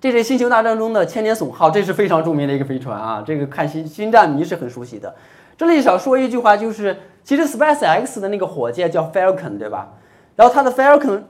[0.00, 3.22] 这是《星球大战》中的千年隼号，这是非常著名的一个飞船啊。
[3.24, 5.14] 这个看星星战迷是很熟悉的。
[5.56, 9.92] 这里想说一句话，就是其实 SpaceX 的那个火箭叫 Falcon，对吧？
[10.34, 11.22] 然后它的 Falcon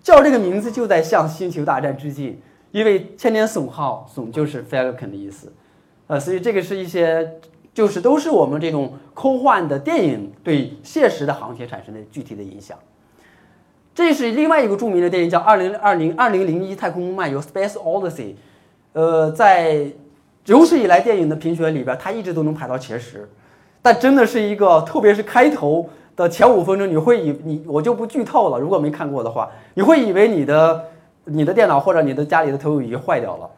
[0.00, 2.40] 叫这个名字就在向《星球大战》致敬，
[2.70, 5.52] 因为千年隼号隼就是 Falcon 的意思。
[6.06, 7.40] 呃，所以这个是一些
[7.72, 12.76] 就是都是我们这种科幻的电影对现实的航天产生的具体的影响。
[13.94, 18.34] 这是另外一个著名的电影，叫《二零二零二零零一太空漫游》（Space Odyssey）。
[18.92, 19.86] 呃，在
[20.46, 23.28] 有史以来电影的评选里边，它一直都能排到前十。
[23.82, 28.58] 但真的是一个，特别是开头的前五分钟，你会以你我就不剧透了。
[28.58, 30.84] 如果没看过的话，你会以为你的
[31.24, 33.50] 你的电脑或者你的家里的投影仪坏掉了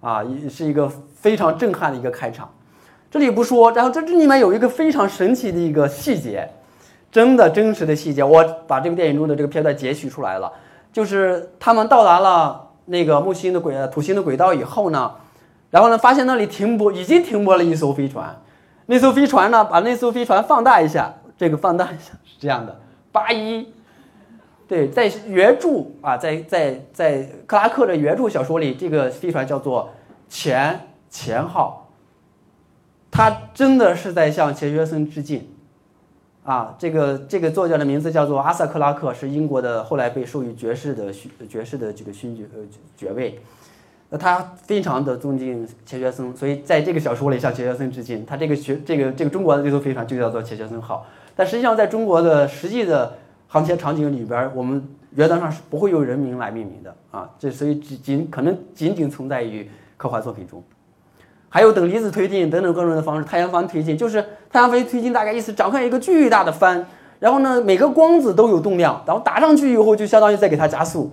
[0.00, 0.24] 啊！
[0.48, 2.50] 是一个非常震撼的一个开场。
[3.10, 6.48] 这里不说，然后这这里面有一个非常神奇的一个细节。
[7.12, 10.52] 真的真实的细节，我把这个电影中的这个片段截取出来了。
[10.92, 15.10] 就是他们到达了那个木星的轨、土星的轨道以后呢，
[15.70, 18.36] 然后呢，发现那里停泊已经停泊了一艘飞船，
[18.86, 22.78] 那艘飞船呢，把那艘飞船放大一下，这个放大一下是这样的，
[23.12, 23.66] 八一，
[24.68, 29.88] 对，在原著啊，在在在克拉克的原著小说里，这个飞船叫做
[30.28, 31.85] 钱钱号，
[33.16, 35.48] 他真的是在向钱学森致敬。
[36.44, 42.60] 啊，这个这个作家的名字叫做阿瑟克拉克，是英国的，后来被授予爵士的勋爵士的这个勋爵呃
[42.94, 43.40] 爵位。
[44.10, 48.24] 那他非常的尊敬钱学森，所以在这个小说里向钱学森致敬。
[48.26, 51.06] 他这个学这个这个中国的这艘飞船就叫做钱学森号。
[51.34, 53.14] 但实际上，在中国的实际的
[53.48, 57.30] 航天场景里边，我们原则上是不会用人名来命名的啊。
[57.38, 60.62] 这所以仅仅可能仅仅存在于科幻作品中。
[61.56, 66.86] 还有等离子推进等等各种的方式，太阳帆推进就是太阳帆推进，大概意思展开一个巨大的帆，
[67.18, 71.10] 然后呢每个光子都有动量，然后打上去以后就相当于在给它加速。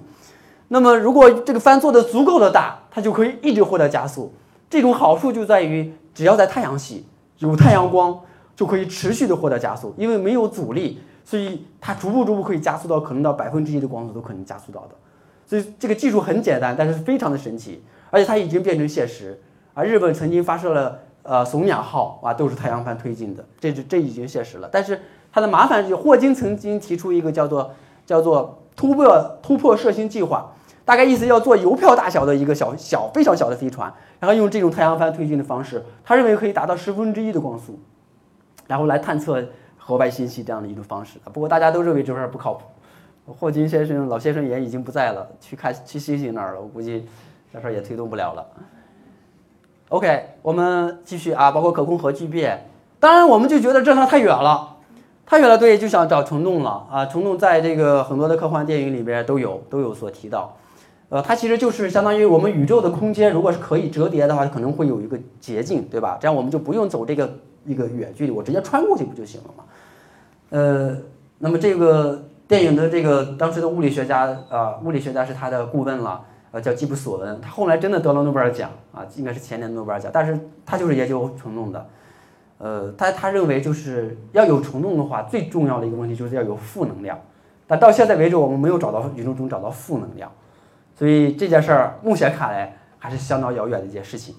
[0.68, 4.34] 那么如果这个帆做的足够的大，它就可以一直获得加速。
[4.70, 7.06] 这种好处就在于只要在太阳系
[7.38, 8.20] 有太阳光，
[8.54, 14.96] 就可以持续的获得加速，因为没有阻力，所以它逐步逐步可以加速到可能到百分之一的光速都可能加速到的。
[15.48, 19.40] 所以这个技术很简单，但是非常的神奇，而且它已经变成现实。
[19.74, 24.70] 啊，日本曾经发射了呃怂鸟号啊，都是太阳帆推进的，这这这已经现实了。
[24.72, 27.72] 但是它的麻烦是，霍金曾经提出一个叫做
[28.06, 30.52] 叫做突破突破射星计划，
[30.86, 37.80] 大概意思要做邮票大小的一个小小非常小的飞船，然后用这种太阳帆推进的方式，他认为可以达到十分之一的光速，
[38.68, 39.44] 然后来探测
[39.78, 41.18] 河外星系这样的一种方式。
[41.34, 42.64] 不过大家都认为这事儿不靠谱，
[43.26, 47.08] 霍金先生老先生也已经不在了，去看去星星那儿了，我估计
[47.52, 48.46] 这事儿也推动不了了。
[49.94, 52.68] OK，我们继续啊，包括可控核聚变。
[53.00, 54.78] 当然，我们就觉得这它太远了，
[55.24, 57.06] 太远了，对，就想找虫洞了啊。
[57.06, 60.58] 虫洞在这个很多的科幻电影里边都有都有所提到。
[61.10, 66.18] 呃，它其实就是相当于我们宇宙的空间，如果是可以折叠的话，可能会有一个捷径，对吧？
[66.20, 67.32] 这样我们就不用走这个
[67.64, 69.64] 一个远距离，我直接穿过去不就行了吗？
[70.50, 70.98] 呃，
[71.38, 76.20] 那么这个电影的这个当时的物理学家啊，物理学家是他的顾问了。
[76.54, 80.12] 呃，叫基普索恩，他后来真的得了诺贝尔奖啊，应该是前年诺贝尔奖。
[80.14, 81.90] 但是他就是研究虫洞的，
[82.60, 87.20] 呃，他他认为就是要有虫洞的话，最重要的一个问题就是要有负能量。
[87.66, 90.32] 但到现在为止，我们没有找到宇宙中找到负能量，
[90.96, 94.36] 所以这件事儿目前看来还是相当遥远的一件事情。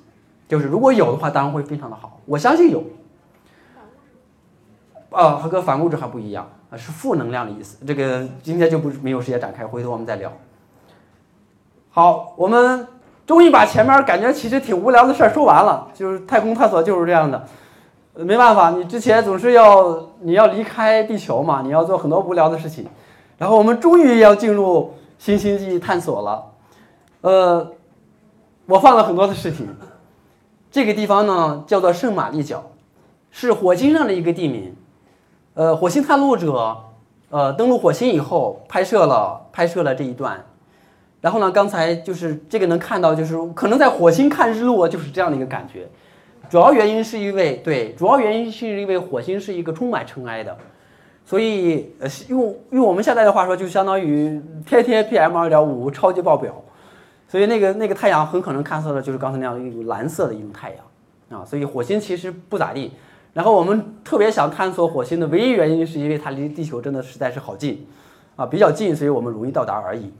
[0.46, 2.84] 就是如果有的话，当然会非常的好，我相信有。
[5.10, 7.84] 啊，和个反物质还不一样啊，是负能量的意思。
[7.84, 10.32] 这个今天就不没有时间展开，回头我们再聊。
[11.96, 12.84] 好，我们
[13.24, 15.86] 终于把前面感觉其实挺无聊的事儿说完了。
[15.94, 17.40] 就是太空探索就是这样的，
[18.14, 22.84] 没办法，你之前总是要你要离开地球嘛，你要做很多无聊的事情。
[23.38, 26.44] 然后我们终于要进入新星际探索了。
[27.20, 27.70] 呃，
[28.66, 29.68] 我放了很多的视频。
[30.72, 32.60] 这个地方呢叫做圣玛丽角，
[33.30, 34.74] 是火星上的一个地名。
[35.54, 36.76] 呃，火星探路者
[37.30, 40.44] 呃登陆火星以后拍摄了拍摄了这一段。
[41.24, 41.50] 然后呢？
[41.50, 45.88] 刚才就是这个能看到，就是可能在火星看日落就是这样的一个感觉。
[46.50, 50.54] 主要原因是因为对，主要原因是因为火星是一个充满尘埃的，
[51.24, 56.62] 所以呃用用我们现在的话说，就相当于天天 PM 二点五超级爆表，
[57.26, 61.42] 所以那个那个太阳很可能看到的就是刚才那样一种蓝色的一种太阳啊。
[61.42, 62.92] 所以火星其实不咋地。
[63.32, 67.86] 然后我们特别想探索火星的唯一原因，是因为它离地球真的实在是好近
[68.36, 70.12] 啊，比较近，所以我们容易到达而已。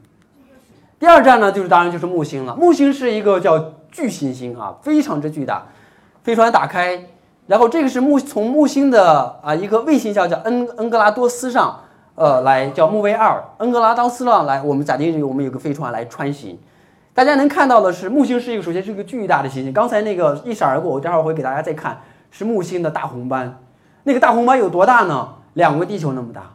[1.04, 2.56] 第二站呢，就是当然就是木星了。
[2.56, 5.66] 木星是一个叫巨行星啊，非常之巨大。
[6.22, 6.98] 飞船打开，
[7.46, 11.78] 然后这个是木从木星的啊一个卫星叫叫恩恩格拉多斯上，
[12.14, 16.58] 呃来叫木卫二，恩格拉多斯上来，我们假定我们有个飞船来穿行。
[17.12, 19.70] 大家能看到的是，木星是一个首先是一个巨大的行星。
[19.74, 23.58] 刚才那个一闪而过，我待会儿会给大家再看，是木星的大红斑。
[24.04, 25.34] 那个大红斑有多大呢？
[25.52, 26.54] 两个地球那么大。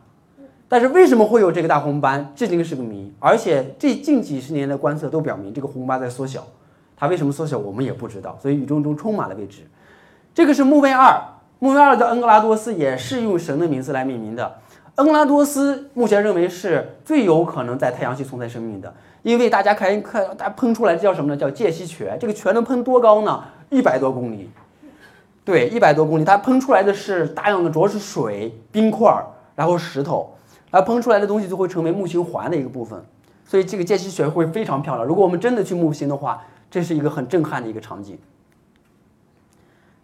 [0.69, 3.11] 但是为什么会有这个大红斑，至今是个谜。
[3.19, 6.45] 而且这近几十年的观测都表明，这个红斑在缩小。
[6.95, 8.37] 它为什么缩小，我们也不知道。
[8.39, 9.63] 所以宇宙中充满了未知。
[10.33, 11.19] 这个是木卫二，
[11.57, 14.57] 木卫二的恩格拉多斯也是用神的名字来命名的。
[14.95, 21.37] 恩格拉多斯目前认为是最有可能在太阳系存在生命的，因为大家看看，它喷出来叫什么呢？
[21.37, 22.15] 叫间隙泉。
[22.19, 23.43] 这个泉能喷多高呢？
[23.69, 24.49] 一百多公里。
[25.43, 29.11] 对，一百多公里，它喷出来的是大量的主要是水、冰块，
[29.55, 30.35] 然后石头。
[30.71, 33.03] 而喷出来的东西就会成为木星环的一个部分，
[33.45, 35.05] 所以这个间隙泉会非常漂亮。
[35.05, 38.17] 如果我们真的去木星的话，这是一个很震撼的一个场景。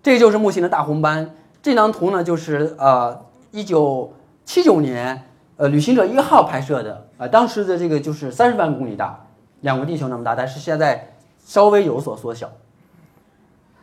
[0.01, 1.35] 这就是木星的大红斑。
[1.61, 5.23] 这张图呢，就是呃，一九七九年，
[5.57, 7.07] 呃，旅行者一号拍摄的。
[7.17, 9.25] 啊，当时的这个就是三十万公里大，
[9.61, 12.51] 两个地球那么大，但是现在稍微有所缩小。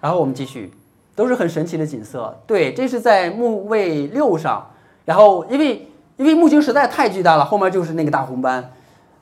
[0.01, 0.73] 然后我们继续，
[1.17, 2.39] 都是很神奇的景色。
[2.47, 4.71] 对，这是在木卫六上，
[5.05, 8.73] 然后因为因为木星实在太巨大了，后面就是那个大红斑。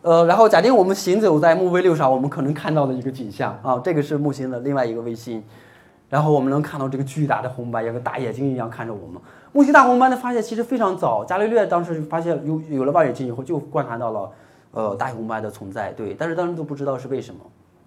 [0.03, 5.45] 呃，然后假定我们行走在木卫六上，我们可能看到的一个景象啊，这个是木星的另外一个卫星，
[6.09, 9.21] 然后我们能看到这个巨大的红斑，像个大眼睛一样看着我们。
[9.53, 14.31] 木星大红斑的发现其实非常早，伽利略当时发现有有了望远镜以后就观察到了
[14.71, 17.41] 呃大红斑的存在，对，但是当时都不知道是为什么，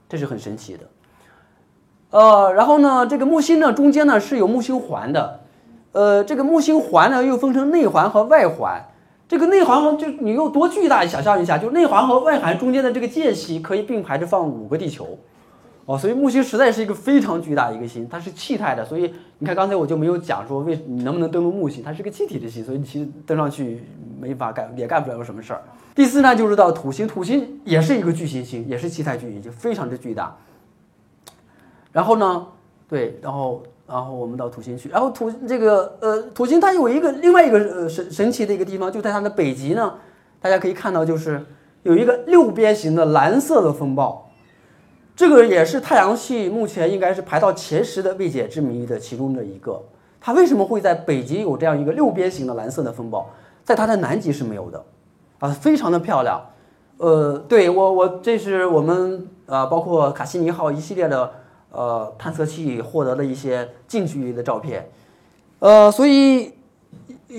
[0.08, 0.84] 这是很神奇的。
[2.12, 5.40] 呃，然后呢，这个木星呢中间呢是有木星环的，
[5.94, 8.86] 呃，这个木星环呢又分成内环和外环。
[9.28, 11.04] 这个内环和就你有多巨大？
[11.06, 15.18] 想象一下，就内环和外环中间的这个间隙可以并排着放五个地球，
[15.86, 23.84] 哦，所以木星实在是一个非常巨大的一个星，它是气态的，所以你看刚才我就没有讲说为你能不能登陆木星，它是个气体的星，所以你其实登上去
[24.20, 25.64] 没法干，也干不了什么事儿。
[25.96, 30.36] 第四呢，就是到土星，土星也是一个巨行星，也是气态巨行星，非常之巨大。
[31.92, 32.46] 然后呢，
[32.88, 33.64] 对，然后。
[33.86, 39.94] 然后我们到土星去，然后土这个呃土星它有一个另外一个呃神神奇的一个地方，就在它的北极呢，
[40.40, 41.46] 大家可以看到就是
[41.84, 44.32] 有一个六边形的蓝色的风暴，
[45.18, 49.84] 这个也是太阳系目前应该是排到前十的未解之谜的其中的一个。
[50.22, 53.30] 它为什么会在北极有这样一个六边形的蓝色的风暴，
[53.66, 54.82] 在它的南极是没有的，
[55.40, 56.42] 啊，非常的漂亮。
[56.98, 61.30] 呃，对我我这是我们啊包括卡西尼号一系列的。
[61.74, 64.88] 呃，探测器获得了一些近距离的照片，
[65.58, 66.54] 呃，所以，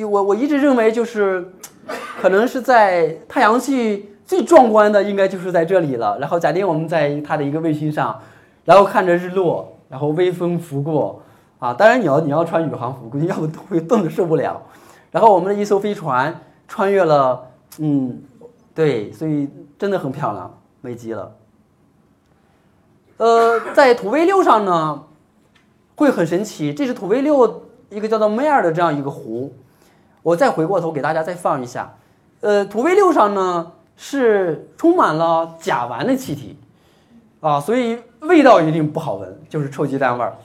[0.05, 1.53] 我我一直认为就是，
[2.21, 6.19] 可能是在太阳系最壮观的，应该就是在这里了。
[6.19, 8.21] 然后假定我们在它的一个卫星上，
[8.65, 11.23] 然后看着日落，然后微风拂过，
[11.61, 14.61] 啊，当然你要你要穿宇航服，估计要不会冻得受不了。
[15.13, 17.41] 然后我们的一艘飞船穿越了，
[17.79, 18.21] 嗯，
[18.75, 21.33] 对，所以真的很漂亮，美极了。
[23.25, 25.03] 呃，在土卫六上呢，
[25.97, 26.75] 会很神奇。
[26.75, 29.51] 这是土卫六一个叫做梅尔的这样一个湖。
[30.23, 31.95] 我再回过头给大家再放一下。
[32.43, 36.59] 呃，土卫六上呢是充满了甲烷的气体，
[37.41, 40.37] 啊，所以味道一定不好闻，就是臭鸡蛋味儿。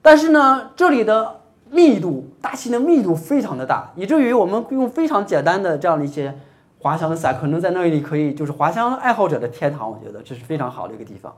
[0.00, 6.34] 但是呢，这里的密度，大气的密度非常的大，以至于我们用非常简单的这样的一些
[6.78, 9.90] 滑翔的伞，可能在那里可以就是滑翔爱好者的天堂。
[9.90, 11.34] 我觉得这是非常好的一个地方。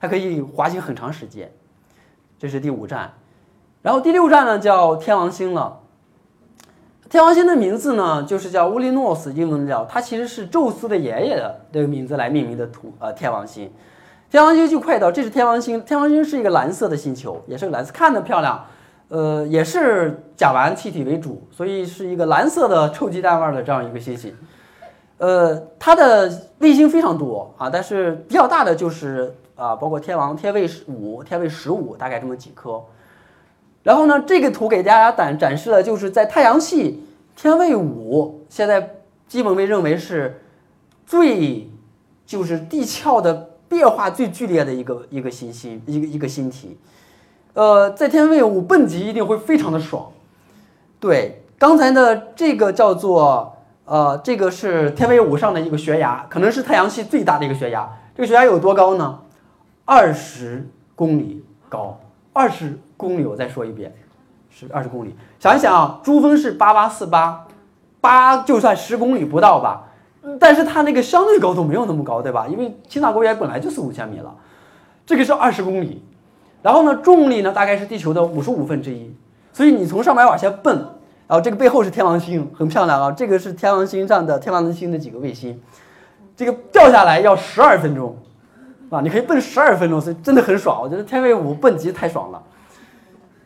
[0.00, 1.50] 它可以滑行很长时间，
[2.38, 3.12] 这是第五站，
[3.82, 5.80] 然后第六站呢叫天王星了。
[7.10, 13.70] 天王星的名字呢就是叫乌利诺斯，英文叫它其实是宙斯的爷爷的这个名字来命名的土呃天王星。
[14.30, 18.62] 天王星就快到，这是天王星，天王星是一个蓝色的星球，也是个蓝色，看着漂亮，
[19.08, 24.36] 呃也是甲烷气体为主，所以是一个蓝色的臭鸡蛋味的这样一个星星。
[25.18, 29.34] 呃，它的卫星非常多啊，但是比较大的就是。
[29.58, 32.80] 啊，包括天王、天卫五、天卫十五，大概这么几颗。
[33.82, 37.02] 然后呢，这个图给大家展展示了，就是在太阳系
[37.34, 38.94] 天卫五，现在
[39.26, 40.40] 基本被认为是
[41.04, 41.68] 最
[42.24, 46.78] 就是地壳的变化最剧烈的一个一个行星，一个一个星体。
[47.54, 50.12] 呃，在天卫五蹦极一定会非常的爽。
[51.00, 53.57] 对，刚才的这个叫做
[53.88, 57.88] 呃，这个是天卫五上的一个悬崖，可能是太阳系最大的一个悬崖。
[58.14, 59.20] 这个悬崖有多高呢？
[59.86, 61.98] 二十公里高，
[62.34, 63.94] 二十公里，我再说一遍，
[64.50, 65.14] 是二十公里。
[65.38, 67.46] 想一想啊，珠峰是八八四八，
[68.02, 69.86] 八就算十公里不到吧，
[70.38, 72.46] 但是它那个相对高度没有那么高，对吧？
[72.46, 74.34] 因为青藏高原本来就四五千米了，
[75.06, 76.04] 这个是二十公里，
[76.60, 79.14] 然后呢，重力呢大概是地球的五十五分之一，
[79.54, 80.97] 所以你从上面往下蹦，
[81.28, 85.60] 然后这个背后是天王星，很漂亮啊，这个是天王星上的天王星的几个卫星，
[86.34, 88.16] 这个掉下来要十二分钟。
[88.90, 90.80] 啊，你可以蹦十二分钟，所以真的很爽。
[90.80, 92.42] 我觉得天卫五蹦极太爽了。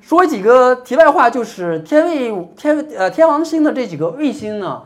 [0.00, 4.82] 说几个题外话，就是天卫天呃天王星的这几个卫星呢，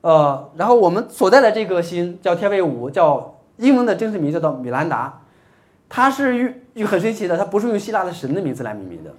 [0.00, 5.20] 呃，然后我们所在的这个星叫天卫五，叫英文的正式名叫做米兰达，
[5.88, 9.14] 它是用很神奇的，它不是用希腊的神的名字来命名的，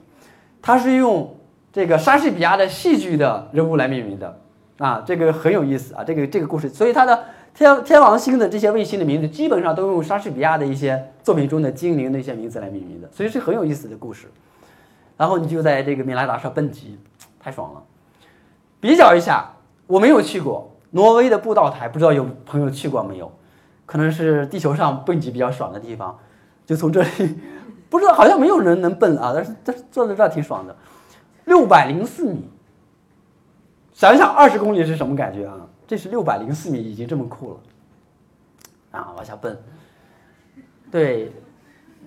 [0.62, 1.34] 它是用
[1.74, 4.40] 这个莎士比亚的戏剧的人物来命名的
[4.78, 7.22] 啊，这个很有意思啊，这个这个故事，所以它的。
[7.56, 14.26] 天天王星的这些卫星的名字基本上都用莎士比亚的一些作品中的精灵的一些名字来命名的，所以是很有意思的故事。
[15.16, 16.98] 然后你就在这个米兰达上蹦极，
[17.40, 17.84] 太爽了。
[18.80, 19.54] 比较一下，
[19.86, 23.32] 我没有去过挪威的步道台，不知道有朋友去过没有？
[23.86, 26.18] 可能是地球上蹦极比较爽的地方。
[26.66, 27.38] 就从这里，
[27.88, 30.76] 不知道好像没有人能蹦啊，但是但是坐在这儿挺爽的。
[31.46, 32.50] 六百零四米，
[33.94, 35.56] 想一想二十公里是什么感觉啊？
[35.86, 37.58] 这是六百零四米，已经这么酷了，
[38.92, 39.58] 啊，往下奔，
[40.90, 41.32] 对，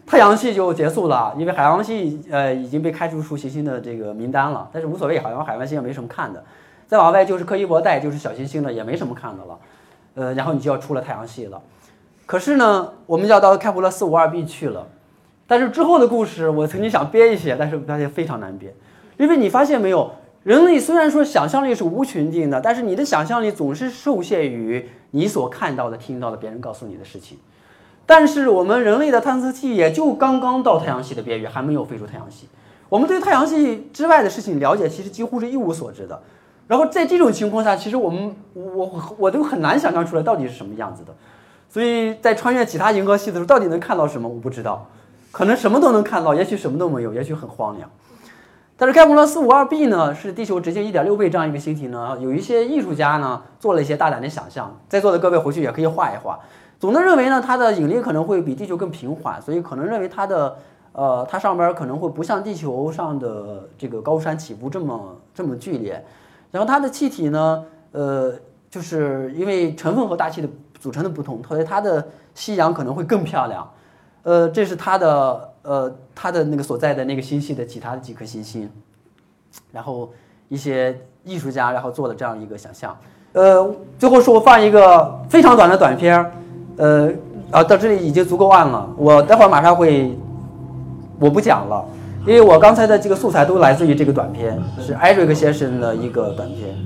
[0.06, 4.68] 太阳系就结束了，因为海王星呃已经被开除出行星的这个名单了。
[4.72, 6.42] 但是无所谓，好像海王星也没什么看的。
[6.86, 9.58] 再往外就是柯伊伯带，就是小行星了，也没什么看的了。
[10.14, 11.60] 呃，然后你就要出了太阳系了。
[12.24, 14.86] 可是呢，我们要到开普勒四五二 b 去了。
[15.46, 18.72] 但是之后的故事，我曾经想编一些，但是发现非常难编，
[19.16, 20.10] 因为你发现没有，
[20.42, 27.38] 人类虽然说想象力是无穷尽的，但是你的想象力总是受限于你所看到的、听到的、别人告诉你的事情。
[28.04, 32.46] 但是我们人类的探测器也就刚刚到太阳系的边缘，还没有飞出太阳系。
[32.88, 36.22] 我们对太阳系之外的事情了解，其实几乎是一无所知的。
[36.68, 41.12] 然后在这种情况下，其实我们我我都很难想象出来到底是什么样子的。
[41.68, 44.88] 所以在穿越其他银河系的时候，到底能看到什么，我不知道。
[45.32, 47.90] 可能什么都能看到，也许什么都没有，也许很荒凉。
[48.78, 56.38] 但是开普勒四五二 b 呢，是地球直径一点六倍这样一个星体呢，有一些艺术家呢做了一些大胆的想象，在座的各位回去也可以画一画。
[56.78, 60.56] 总的认为呢，它的引力可能会比地球更平缓，所以可能认为它的，
[60.92, 66.04] 呃，它上边可能会不像地球上的这个高山起伏这么这么剧烈。
[66.50, 68.34] 然后它的气体呢，呃，
[68.70, 70.48] 就是因为成分和大气的
[70.78, 73.66] 组成的不同，所以它的夕阳可能会更漂亮。
[74.22, 78.70] 呃，这是它的，呃，他的那个所在的那个星系的其他的几颗行星。
[79.72, 80.10] 然后
[80.48, 82.96] 一些艺术家然后做的这样一个想象。
[83.32, 86.32] 呃，最后是我放一个非常短的短片儿。
[86.76, 87.10] 呃，
[87.50, 88.88] 啊，到这里已经足够暗了。
[88.96, 90.16] 我待会儿马上会，
[91.18, 91.84] 我不讲了，
[92.26, 96.76] 因为我刚才的这个素材都来自于这个短片，是艾瑞克先生的一个短片。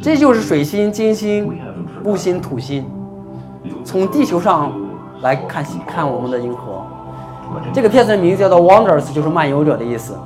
[0.00, 1.52] 这就是水星、金星、
[2.02, 2.84] 木星、土星，
[3.84, 4.72] 从地球上
[5.22, 6.82] 来看看我们的银河。
[7.72, 10.16] 这个片子的名字叫做《Wonders》，就是漫游者的意思。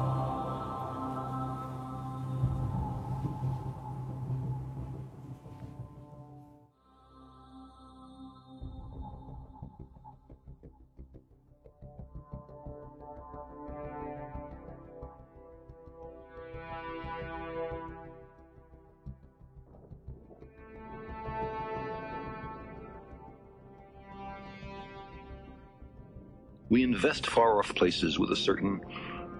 [26.75, 28.81] We invest far off places with a certain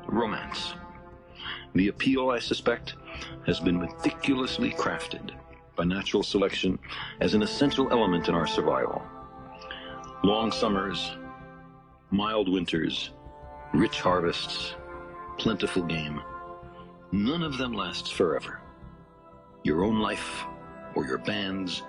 [0.07, 0.75] romance.
[1.75, 2.95] The appeal, I suspect,
[3.45, 5.33] has been meticulously crafted
[5.75, 6.79] by natural selection
[7.21, 9.03] as an essential element in our survival.
[10.23, 11.17] Long summers,
[12.13, 13.11] mild winters,
[13.73, 14.77] rich harvests,
[15.37, 16.23] plentiful game.
[17.11, 18.61] None of them lasts forever.
[19.65, 20.45] Your own life,
[20.95, 21.83] or your band's,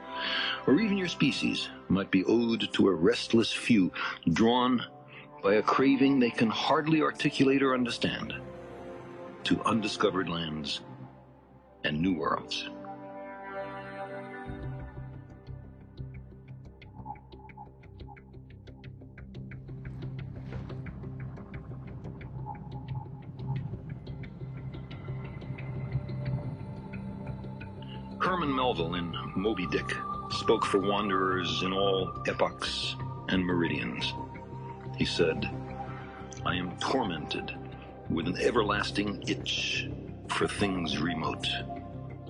[0.66, 3.92] or even your species might be owed to a restless few
[4.34, 4.84] drawn
[5.46, 8.34] by a craving they can hardly articulate or understand,
[9.44, 10.82] to undiscovered lands
[11.84, 12.68] and new worlds.
[28.20, 29.94] Herman Melville in Moby Dick
[30.32, 32.96] spoke for wanderers in all epochs
[33.30, 34.12] and meridians.
[34.98, 35.50] He said,
[36.46, 37.56] I am tormented
[38.10, 39.90] with an everlasting itch
[40.28, 41.48] for things remote.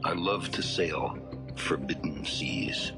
[0.03, 1.17] I love to sail
[1.55, 2.91] forbidden seas.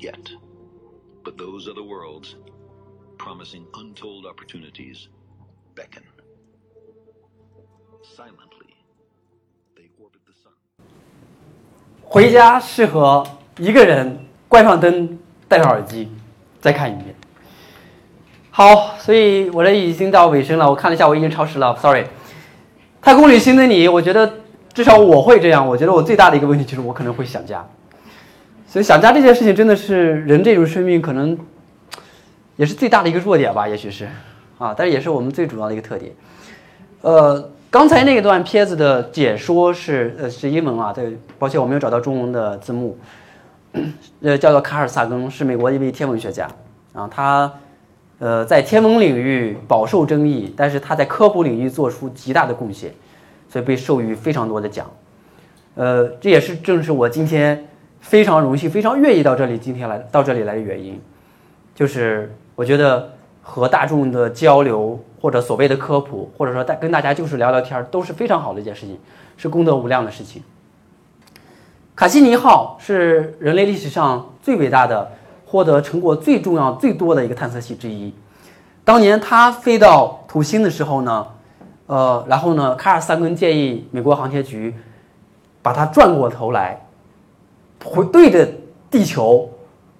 [0.00, 0.30] Yet.
[1.22, 2.34] But those other worlds,
[3.18, 5.08] promising untold opportunities,
[5.74, 6.02] beckon.
[8.02, 8.74] Silently,
[9.76, 10.52] they orbit the sun.
[12.02, 13.26] 回家适合
[13.58, 16.08] 一个人关上灯，戴上耳机，
[16.60, 17.14] 再看一遍。
[18.50, 20.68] 好，所以我这已经到尾声了。
[20.68, 22.06] 我看了一下，我已经超时了，sorry。
[23.00, 24.40] 太空旅行的你，我觉得
[24.74, 25.66] 至少我会这样。
[25.66, 27.66] 我觉得我最大的一个问题就是我可能会想家。
[28.70, 31.36] 所以想家这件事情真的是人这种生命可能
[32.54, 34.06] 也是最大的一个弱点吧，也许是
[34.58, 36.12] 啊，但是也是我们最主要的一个特点。
[37.00, 42.96] 呃，刚才那段片子的解说是呃是英文啊，对，抱歉我没有找到中文的字幕。
[44.22, 46.48] 呃，叫做卡尔萨根，是美国一位天文学家
[46.92, 47.52] 啊，他
[48.20, 52.92] 呃在天文领域饱受争议，但是他在科普领域做出极大的贡献，
[53.48, 54.88] 所以被授予非常多的奖。
[55.74, 57.66] 呃，这也是正是我今天
[58.00, 61.00] 非常荣幸、非常愿意到这里今天来到这里来的原因，
[61.74, 68.98] 就是我觉得和大众的交流或者所谓的科普，或者说大跟大家就是聊聊天儿，都是非常好的一件事情，
[69.36, 70.42] 是功德无量的事情。
[71.94, 75.12] 卡西尼号是人类历史上最伟大的、
[75.44, 78.14] 获得成果最重要、最多的一个探测器之一。
[78.82, 81.26] 当年它飞到土星的时候呢，
[81.86, 84.74] 呃，然后呢，卡尔萨根建议美国航天局
[85.60, 86.80] 把它转过头来，
[87.84, 88.48] 回对着
[88.90, 89.50] 地球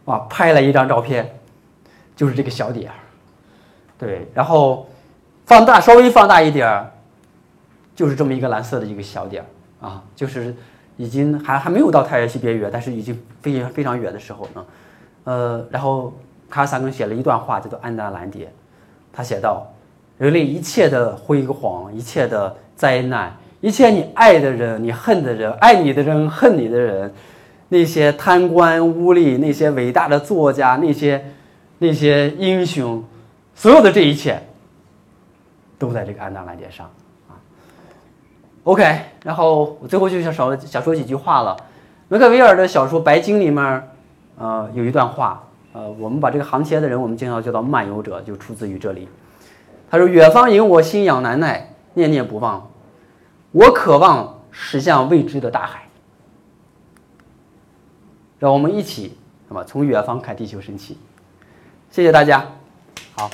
[0.04, 1.38] 啊拍了一张照片，
[2.16, 2.94] 就是这个小点儿。
[3.98, 4.88] 对，然后
[5.46, 6.90] 放大稍微放大一点儿，
[7.94, 10.54] 就是这么一个蓝色的一个小点儿啊，就是。
[10.96, 14.66] 已经还还没有到太阳系边缘，但是已经非常非常远的时候呢，
[15.24, 16.12] 呃，然后
[16.50, 18.44] 卡尔萨根写了一段话，叫做《安达蓝蝶》，
[19.10, 19.66] 他写道：
[20.18, 27.10] 人类一切的辉煌，一切的灾难，一切你爱的人，你恨的人，爱你的人，恨你的人，
[27.70, 31.24] 那些贪官污吏，那些伟大的作家，那些
[31.78, 33.02] 那些英雄，
[33.54, 34.42] 所有的这一切，
[35.78, 36.90] 都在这个安达蓝蝶上。
[38.64, 41.56] OK，然后我最后就想少想说几句话了。
[42.08, 43.88] 维克维尔的小说《白鲸》里面，
[44.36, 45.42] 呃，有一段话，
[45.72, 49.08] 呃，我们把这个航天的人，我们经常叫做漫游者，就出自于这里。
[49.88, 52.68] 他说：“远方引我心痒难耐，念念不忘。
[53.52, 55.82] 我渴望驶向未知的大海。”
[58.40, 59.16] 让我们一起，
[59.48, 60.98] 那么从远方看地球升起。
[61.90, 62.44] 谢谢大家，
[63.14, 63.30] 好。